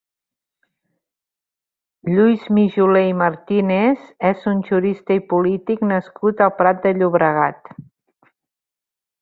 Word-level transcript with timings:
Lluís 2.13 2.47
Mijoler 2.57 3.03
i 3.09 3.13
Martínez 3.19 4.07
és 4.31 4.49
un 4.55 4.65
jurista 4.71 5.19
i 5.21 5.23
polític 5.35 5.85
nascut 5.93 6.45
al 6.47 6.57
Prat 6.63 6.85
de 6.87 6.95
Llobregat. 7.01 7.75